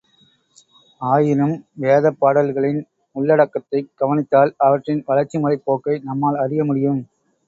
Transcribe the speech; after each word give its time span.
ஆயினும் 1.01 1.53
வேதப்பாடல்களின் 1.79 2.79
உள்ளடக்கத்தைக் 3.15 3.91
கவனித்தால் 3.95 4.53
அவற்றின் 4.57 5.03
வளர்ச்சிமுறைப் 5.07 5.63
போக்கை 5.63 5.99
நம்மால் 6.03 6.35
அறிய 6.37 6.63
முடியும். 6.63 7.01